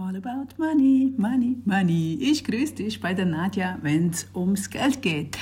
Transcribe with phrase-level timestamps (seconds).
[0.00, 2.16] All about money, money, money.
[2.22, 5.36] Ich grüße dich bei der Nadja, wenn es ums Geld geht.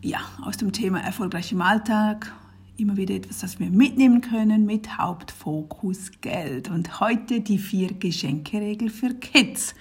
[0.00, 2.32] Ja, aus dem Thema erfolgreich im Alltag.
[2.78, 6.70] Immer wieder etwas, das wir mitnehmen können mit Hauptfokus Geld.
[6.70, 9.74] Und heute die vier Geschenkeregel für Kids.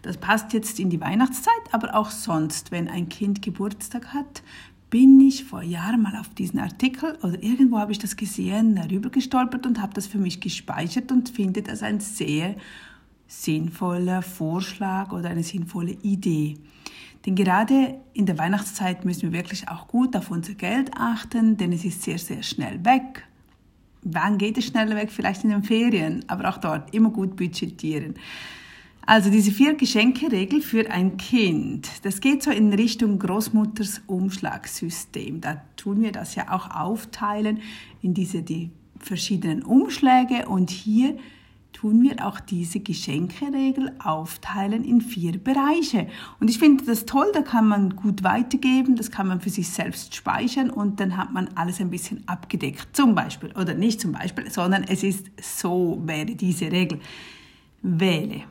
[0.00, 4.42] Das passt jetzt in die Weihnachtszeit, aber auch sonst, wenn ein Kind Geburtstag hat,
[4.88, 9.10] bin ich vor Jahren mal auf diesen Artikel oder irgendwo habe ich das gesehen, darüber
[9.10, 12.56] gestolpert und habe das für mich gespeichert und finde das ein sehr
[13.30, 16.56] sinnvoller Vorschlag oder eine sinnvolle Idee.
[17.24, 21.72] Denn gerade in der Weihnachtszeit müssen wir wirklich auch gut auf unser Geld achten, denn
[21.72, 23.26] es ist sehr, sehr schnell weg.
[24.02, 25.12] Wann geht es schneller weg?
[25.12, 28.14] Vielleicht in den Ferien, aber auch dort immer gut budgetieren.
[29.06, 35.40] Also diese vier Geschenke-Regel für ein Kind, das geht so in Richtung Großmutters Umschlagssystem.
[35.40, 37.60] Da tun wir das ja auch aufteilen
[38.02, 41.16] in diese die verschiedenen Umschläge und hier
[41.72, 46.08] tun wir auch diese Geschenkeregel aufteilen in vier Bereiche.
[46.38, 49.68] Und ich finde das toll, da kann man gut weitergeben, das kann man für sich
[49.68, 52.88] selbst speichern und dann hat man alles ein bisschen abgedeckt.
[52.92, 57.00] Zum Beispiel, oder nicht zum Beispiel, sondern es ist so, wäre diese Regel.
[57.82, 58.42] Wähle.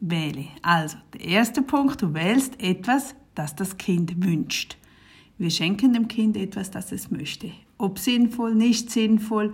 [0.00, 0.46] Wähle.
[0.62, 4.76] Also, der erste Punkt, du wählst etwas, das das Kind wünscht.
[5.38, 7.52] Wir schenken dem Kind etwas, das es möchte.
[7.78, 9.52] Ob sinnvoll, nicht sinnvoll,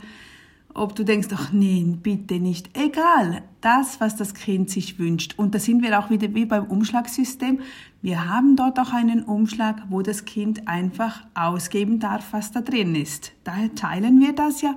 [0.77, 2.77] ob du denkst, ach nee, bitte nicht.
[2.77, 5.35] Egal, das, was das Kind sich wünscht.
[5.39, 7.61] Und da sind wir auch wieder wie beim Umschlagssystem.
[8.03, 12.95] Wir haben dort auch einen Umschlag, wo das Kind einfach ausgeben darf, was da drin
[12.95, 13.33] ist.
[13.45, 14.77] Daher teilen wir das ja.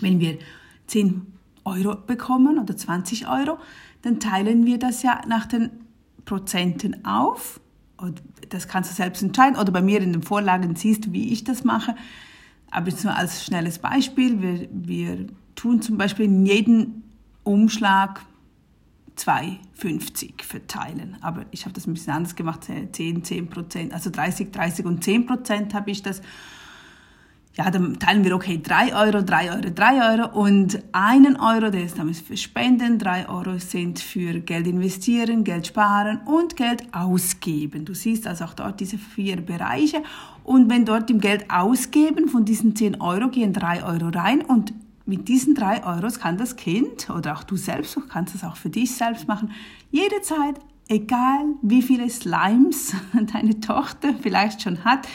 [0.00, 0.38] Wenn wir
[0.88, 1.26] 10
[1.64, 3.58] Euro bekommen oder 20 Euro,
[4.02, 5.70] dann teilen wir das ja nach den
[6.24, 7.60] Prozenten auf.
[7.96, 9.58] Und das kannst du selbst entscheiden.
[9.58, 11.94] Oder bei mir in den Vorlagen siehst du, wie ich das mache.
[12.70, 17.02] Aber jetzt nur als schnelles Beispiel, wir, wir tun zum Beispiel in jeden
[17.44, 18.20] Umschlag
[19.16, 21.16] 2,50 verteilen.
[21.20, 25.02] Aber ich habe das ein bisschen anders gemacht, 10, 10 Prozent, also 30, 30 und
[25.02, 26.22] 10 Prozent habe ich das.
[27.58, 31.82] Ja, dann teilen wir, okay, 3 Euro, 3 Euro, 3 Euro und einen Euro, der
[31.82, 37.84] ist damals für Spenden, 3 Euro sind für Geld investieren, Geld sparen und Geld ausgeben.
[37.84, 40.04] Du siehst also auch dort diese vier Bereiche
[40.44, 44.72] und wenn dort im Geld ausgeben von diesen 10 Euro gehen 3 Euro rein und
[45.04, 48.54] mit diesen 3 Euros kann das Kind oder auch du selbst, du kannst es auch
[48.54, 49.50] für dich selbst machen,
[49.90, 52.94] jederzeit, egal wie viele Slimes
[53.32, 55.08] deine Tochter vielleicht schon hat,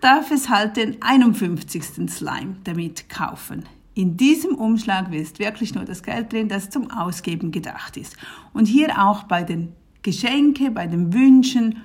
[0.00, 2.10] darf es halt den 51.
[2.10, 3.64] Slime damit kaufen.
[3.94, 8.16] In diesem Umschlag ist wirklich nur das Geld drin, das zum Ausgeben gedacht ist.
[8.52, 9.72] Und hier auch bei den
[10.02, 11.82] Geschenken, bei den Wünschen,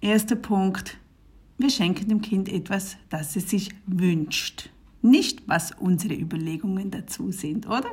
[0.00, 0.96] erster Punkt,
[1.58, 4.70] wir schenken dem Kind etwas, das es sich wünscht.
[5.02, 7.90] Nicht, was unsere Überlegungen dazu sind, oder?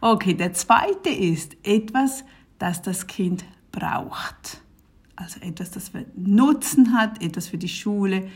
[0.00, 2.24] Okay, der zweite ist etwas,
[2.58, 4.60] das das Kind braucht.
[5.14, 8.28] Also etwas, das Nutzen hat, etwas für die Schule,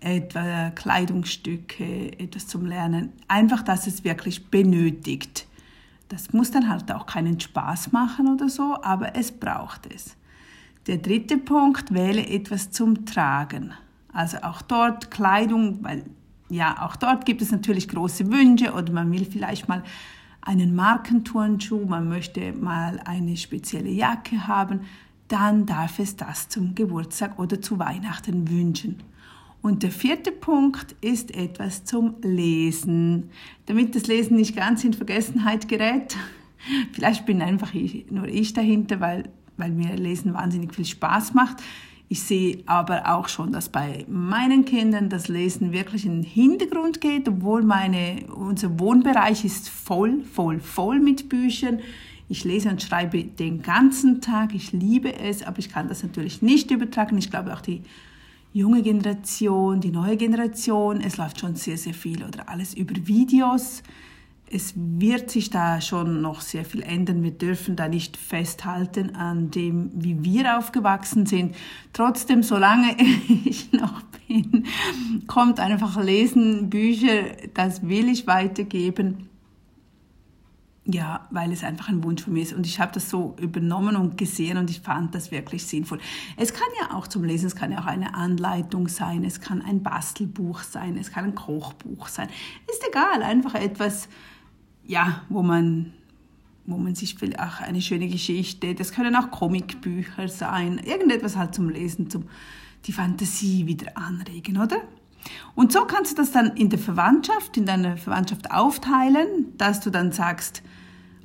[0.00, 3.12] etwa Kleidungsstücke, etwas zum Lernen.
[3.26, 5.46] Einfach, dass es wirklich benötigt.
[6.08, 10.16] Das muss dann halt auch keinen Spaß machen oder so, aber es braucht es.
[10.86, 13.72] Der dritte Punkt, wähle etwas zum Tragen.
[14.12, 16.04] Also auch dort Kleidung, weil
[16.48, 19.82] ja, auch dort gibt es natürlich große Wünsche oder man will vielleicht mal
[20.40, 24.80] einen Markenturnschuh, man möchte mal eine spezielle Jacke haben,
[25.28, 29.02] dann darf es das zum Geburtstag oder zu Weihnachten wünschen.
[29.60, 33.30] Und der vierte Punkt ist etwas zum Lesen,
[33.66, 36.16] damit das Lesen nicht ganz in Vergessenheit gerät.
[36.92, 41.58] Vielleicht bin einfach ich, nur ich dahinter, weil, weil mir Lesen wahnsinnig viel Spaß macht.
[42.10, 47.02] Ich sehe aber auch schon, dass bei meinen Kindern das Lesen wirklich in den Hintergrund
[47.02, 51.80] geht, obwohl meine, unser Wohnbereich ist voll, voll, voll mit Büchern.
[52.30, 54.54] Ich lese und schreibe den ganzen Tag.
[54.54, 57.18] Ich liebe es, aber ich kann das natürlich nicht übertragen.
[57.18, 57.82] Ich glaube auch die
[58.58, 63.82] junge Generation, die neue Generation, es läuft schon sehr, sehr viel oder alles über Videos
[64.50, 67.22] es wird sich da schon noch sehr viel ändern.
[67.22, 71.54] Wir dürfen da nicht festhalten an dem, wie wir aufgewachsen sind.
[71.92, 72.96] Trotzdem, solange
[73.44, 74.66] ich noch bin,
[75.26, 79.28] kommt einfach Lesen, Bücher, das will ich weitergeben.
[80.90, 82.54] Ja, weil es einfach ein Wunsch von mir ist.
[82.54, 85.98] Und ich habe das so übernommen und gesehen und ich fand das wirklich sinnvoll.
[86.38, 89.60] Es kann ja auch zum Lesen, es kann ja auch eine Anleitung sein, es kann
[89.60, 92.30] ein Bastelbuch sein, es kann ein Kochbuch sein.
[92.70, 94.08] Ist egal, einfach etwas,
[94.86, 95.92] ja, wo man,
[96.64, 101.54] wo man sich vielleicht auch eine schöne Geschichte, das können auch Comicbücher sein, irgendetwas halt
[101.54, 102.24] zum Lesen, zum
[102.86, 104.80] die Fantasie wieder anregen, oder?
[105.54, 109.90] Und so kannst du das dann in der Verwandtschaft, in deiner Verwandtschaft aufteilen, dass du
[109.90, 110.62] dann sagst,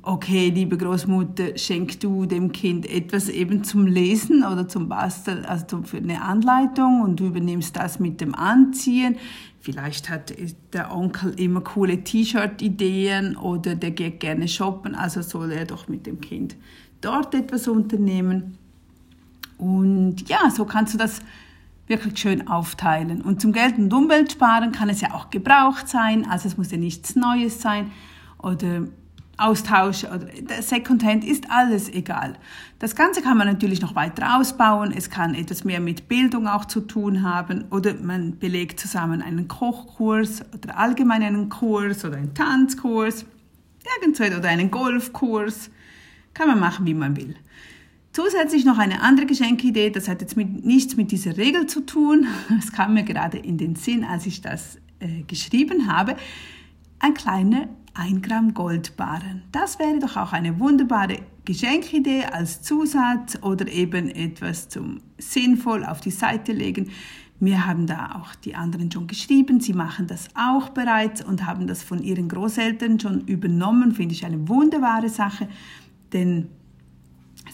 [0.04, 5.82] okay, liebe Großmutter, schenk du dem Kind etwas eben zum Lesen oder zum Basteln, also
[5.82, 9.16] für eine Anleitung und du übernimmst das mit dem Anziehen.
[9.60, 10.34] Vielleicht hat
[10.74, 16.06] der Onkel immer coole T-Shirt-Ideen oder der geht gerne shoppen, also soll er doch mit
[16.06, 16.56] dem Kind
[17.00, 18.58] dort etwas unternehmen.
[19.56, 21.20] Und ja, so kannst du das
[21.86, 23.22] wirklich schön aufteilen.
[23.22, 26.78] Und zum Geld- und Umweltsparen kann es ja auch gebraucht sein, also es muss ja
[26.78, 27.90] nichts Neues sein
[28.38, 28.86] oder
[29.36, 30.28] Austausch oder
[30.60, 32.34] Secondhand ist alles egal.
[32.78, 34.92] Das Ganze kann man natürlich noch weiter ausbauen.
[34.96, 39.48] Es kann etwas mehr mit Bildung auch zu tun haben oder man belegt zusammen einen
[39.48, 43.26] Kochkurs oder allgemein einen Kurs oder einen Tanzkurs,
[44.00, 45.70] irgendwo oder einen Golfkurs.
[46.32, 47.34] Kann man machen, wie man will.
[48.14, 52.28] Zusätzlich noch eine andere Geschenkidee, das hat jetzt mit, nichts mit dieser Regel zu tun.
[52.60, 56.14] Es kam mir gerade in den Sinn, als ich das äh, geschrieben habe.
[57.00, 59.42] Ein kleiner 1 Gramm Goldbarren.
[59.50, 66.00] Das wäre doch auch eine wunderbare Geschenkidee als Zusatz oder eben etwas zum sinnvoll auf
[66.00, 66.90] die Seite legen.
[67.40, 71.66] Mir haben da auch die anderen schon geschrieben, sie machen das auch bereits und haben
[71.66, 73.90] das von ihren Großeltern schon übernommen.
[73.90, 75.48] Finde ich eine wunderbare Sache,
[76.12, 76.46] denn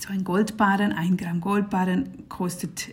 [0.00, 2.88] so ein Goldbarren, ein Gramm Goldbarren kostet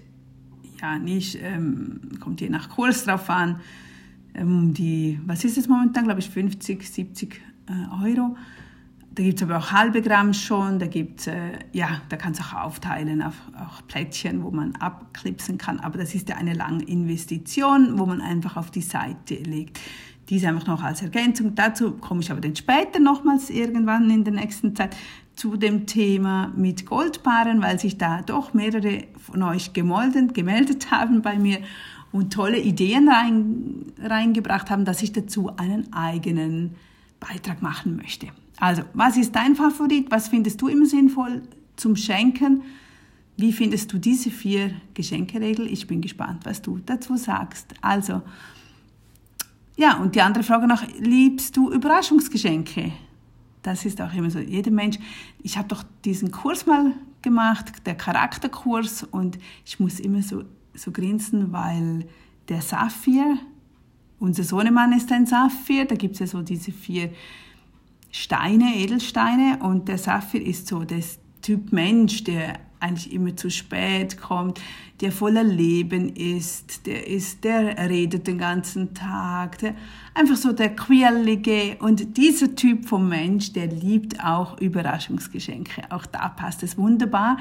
[0.81, 3.61] ja nicht, ähm, kommt je nach Kurs drauf an,
[4.33, 8.35] ähm, die, was ist es momentan, glaube ich, 50, 70 äh, Euro.
[9.11, 12.39] Da gibt es aber auch halbe Gramm schon, da gibt's, äh, ja, da kann es
[12.39, 15.79] auch aufteilen auf auch Plättchen, wo man abklipsen kann.
[15.79, 19.79] Aber das ist ja eine lange Investition, wo man einfach auf die Seite legt.
[20.29, 21.55] Dies einfach noch als Ergänzung.
[21.55, 24.95] Dazu komme ich aber dann später nochmals irgendwann in der nächsten Zeit
[25.37, 31.21] zu dem Thema mit Goldpaaren, weil sich da doch mehrere von euch gemolden, gemeldet haben
[31.21, 31.59] bei mir
[32.11, 36.75] und tolle Ideen rein, reingebracht haben, dass ich dazu einen eigenen
[37.19, 38.27] Beitrag machen möchte.
[38.59, 40.09] Also, was ist dein Favorit?
[40.09, 41.43] Was findest du immer sinnvoll
[41.75, 42.63] zum Schenken?
[43.35, 45.71] Wie findest du diese vier Geschenkeregeln?
[45.71, 47.75] Ich bin gespannt, was du dazu sagst.
[47.81, 48.23] Also,
[49.75, 52.93] ja, und die andere Frage noch, liebst du Überraschungsgeschenke?
[53.61, 54.39] Das ist auch immer so.
[54.39, 54.97] Jeder Mensch,
[55.41, 60.43] ich habe doch diesen Kurs mal gemacht, der Charakterkurs, und ich muss immer so
[60.77, 62.07] so grinsen, weil
[62.49, 63.37] der Saphir,
[64.19, 67.11] unser Sohnemann ist ein Saphir, da gibt es ja so diese vier
[68.11, 71.03] Steine, Edelsteine und der Saphir ist so der
[71.41, 74.61] Typ Mensch, der eigentlich immer zu spät kommt,
[75.01, 79.75] der voller Leben ist, der ist, der redet den ganzen Tag, der,
[80.13, 85.91] einfach so der quirlige und dieser Typ vom Mensch, der liebt auch Überraschungsgeschenke.
[85.91, 87.37] Auch da passt es wunderbar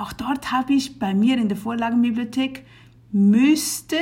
[0.00, 2.64] auch dort habe ich bei mir in der Vorlagenbibliothek
[3.12, 3.96] müsste,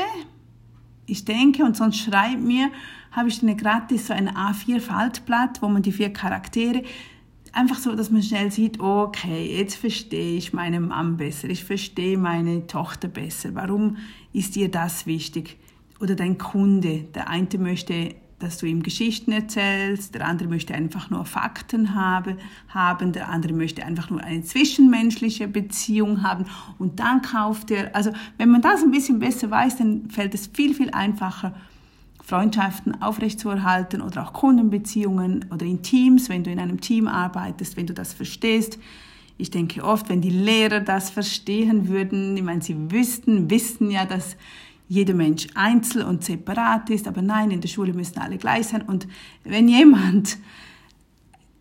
[1.06, 2.70] ich denke, und sonst schreibt mir,
[3.10, 6.84] habe ich eine gratis so ein A4-Faltblatt, wo man die vier Charaktere
[7.52, 12.18] einfach so, dass man schnell sieht, okay, jetzt verstehe ich meine Mom besser, ich verstehe
[12.18, 13.54] meine Tochter besser.
[13.54, 13.96] Warum
[14.32, 15.56] ist ihr das wichtig?
[16.00, 21.10] Oder dein Kunde, der eine möchte dass du ihm Geschichten erzählst, der andere möchte einfach
[21.10, 22.36] nur Fakten habe,
[22.68, 26.46] haben, der andere möchte einfach nur eine zwischenmenschliche Beziehung haben
[26.78, 30.46] und dann kauft er, also wenn man das ein bisschen besser weiß, dann fällt es
[30.46, 31.54] viel, viel einfacher,
[32.28, 37.86] Freundschaften aufrechtzuerhalten oder auch Kundenbeziehungen oder in Teams, wenn du in einem Team arbeitest, wenn
[37.86, 38.78] du das verstehst.
[39.38, 44.04] Ich denke oft, wenn die Lehrer das verstehen würden, ich meine, sie wüssten, wissen ja,
[44.04, 44.36] dass
[44.88, 48.82] jeder Mensch einzeln und separat ist, aber nein, in der Schule müssen alle gleich sein.
[48.82, 49.08] Und
[49.44, 50.36] wenn jemand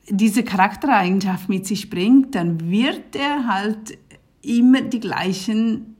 [0.10, 3.98] diese Charaktereigenschaft mit sich bringt, dann wird er halt
[4.42, 5.96] immer die gleichen,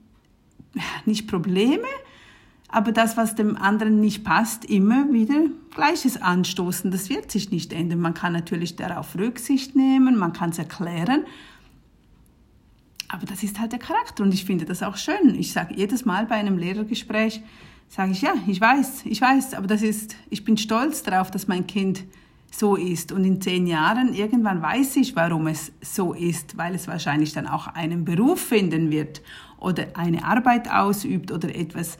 [1.06, 1.88] nicht Probleme,
[2.70, 6.92] aber das, was dem anderen nicht passt, immer wieder Gleiches anstoßen.
[6.92, 8.00] Das wird sich nicht ändern.
[8.00, 11.26] Man kann natürlich darauf Rücksicht nehmen, man kann es erklären,
[13.10, 15.36] aber das ist halt der Charakter und ich finde das auch schön.
[15.36, 17.42] Ich sage jedes Mal bei einem Lehrergespräch,
[17.88, 21.48] sage ich, ja, ich weiß, ich weiß, aber das ist, ich bin stolz darauf, dass
[21.48, 22.04] mein Kind
[22.52, 23.14] so ist.
[23.14, 27.48] Und in zehn Jahren irgendwann weiß ich, warum es so ist, weil es wahrscheinlich dann
[27.48, 29.22] auch einen Beruf finden wird
[29.58, 31.98] oder eine Arbeit ausübt oder etwas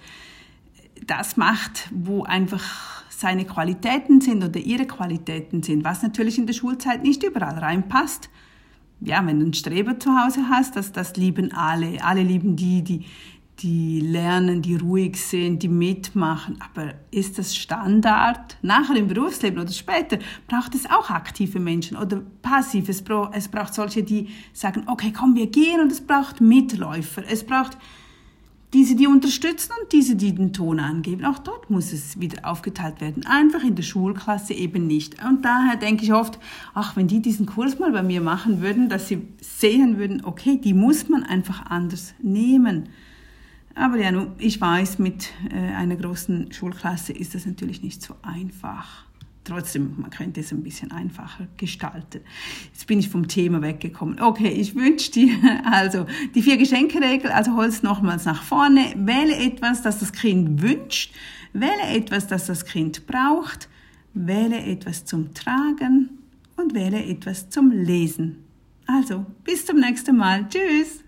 [1.06, 6.54] das macht, wo einfach seine Qualitäten sind oder ihre Qualitäten sind, was natürlich in der
[6.54, 8.30] Schulzeit nicht überall reinpasst
[9.00, 12.04] ja, wenn du einen Streber zu Hause hast, das, das lieben alle.
[12.04, 13.06] Alle lieben die, die,
[13.60, 16.58] die lernen, die ruhig sind, die mitmachen.
[16.60, 18.58] Aber ist das Standard?
[18.62, 22.90] Nachher im Berufsleben oder später braucht es auch aktive Menschen oder passiv.
[22.90, 27.24] Es, braucht, es braucht solche, die sagen, okay, komm, wir gehen und es braucht Mitläufer.
[27.30, 27.78] Es braucht
[28.74, 31.24] diese, die unterstützen und diese, die den Ton angeben.
[31.24, 33.26] Auch dort muss es wieder aufgeteilt werden.
[33.26, 35.24] Einfach in der Schulklasse eben nicht.
[35.24, 36.38] Und daher denke ich oft,
[36.74, 40.60] ach, wenn die diesen Kurs mal bei mir machen würden, dass sie sehen würden, okay,
[40.62, 42.90] die muss man einfach anders nehmen.
[43.74, 49.07] Aber ja, ich weiß, mit äh, einer großen Schulklasse ist das natürlich nicht so einfach.
[49.48, 52.20] Trotzdem, man könnte es ein bisschen einfacher gestalten.
[52.74, 54.20] Jetzt bin ich vom Thema weggekommen.
[54.20, 55.38] Okay, ich wünsche dir
[55.72, 61.14] also die vier Geschenkeregel, also hol's nochmals nach vorne, wähle etwas, das das Kind wünscht,
[61.54, 63.70] wähle etwas, das das Kind braucht,
[64.14, 66.10] wähle etwas zum Tragen
[66.58, 68.44] und wähle etwas zum Lesen.
[68.86, 70.46] Also, bis zum nächsten Mal.
[70.50, 71.07] Tschüss!